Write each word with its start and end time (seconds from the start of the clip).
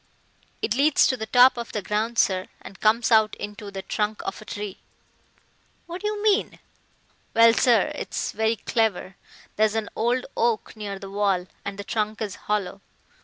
"It 0.63 0.73
leads 0.73 1.05
to 1.05 1.15
the 1.15 1.27
top 1.27 1.57
of 1.57 1.73
the 1.73 1.83
ground, 1.83 2.17
sir, 2.17 2.47
and 2.59 2.79
comes 2.79 3.11
out 3.11 3.35
into 3.35 3.69
the 3.69 3.83
trunk 3.83 4.23
of 4.25 4.41
a 4.41 4.45
tree." 4.45 4.79
"What 5.85 6.01
do 6.01 6.07
you 6.07 6.23
mean?" 6.23 6.57
"Well, 7.35 7.53
sir, 7.53 7.91
it's 7.93 8.31
very 8.31 8.55
clever. 8.55 9.15
There's 9.57 9.75
an 9.75 9.89
old 9.95 10.25
oak 10.35 10.75
near 10.75 10.97
the 10.97 11.11
wall, 11.11 11.45
and 11.63 11.77
the 11.77 11.83
trunk 11.83 12.19
is 12.19 12.33
hollow. 12.33 12.81